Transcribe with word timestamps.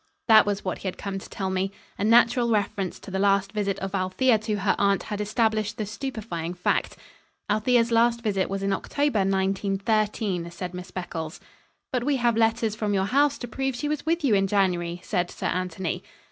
That 0.27 0.47
was 0.47 0.65
what 0.65 0.79
he 0.79 0.87
had 0.87 0.97
come 0.97 1.19
to 1.19 1.29
tell 1.29 1.51
me. 1.51 1.71
A 1.99 2.03
natural 2.03 2.49
reference 2.49 2.97
to 2.97 3.11
the 3.11 3.19
last 3.19 3.51
visit 3.51 3.77
of 3.77 3.93
Althea 3.93 4.39
to 4.39 4.55
her 4.55 4.73
aunt 4.79 5.03
had 5.03 5.21
established 5.21 5.77
the 5.77 5.85
stupefying 5.85 6.55
fact. 6.55 6.97
"Althea's 7.51 7.91
last 7.91 8.21
visit 8.21 8.49
was 8.49 8.63
in 8.63 8.73
October, 8.73 9.19
1913," 9.19 10.49
said 10.49 10.73
Miss 10.73 10.89
Beccles. 10.89 11.39
"But 11.91 12.03
we 12.03 12.15
have 12.15 12.35
letters 12.35 12.73
from 12.73 12.95
your 12.95 13.05
house 13.05 13.37
to 13.37 13.47
prove 13.47 13.75
she 13.75 13.87
was 13.89 14.03
with 14.03 14.23
you 14.23 14.33
in 14.33 14.47
January," 14.47 15.01
said 15.03 15.29
Sir 15.29 15.45
Anthony. 15.45 16.01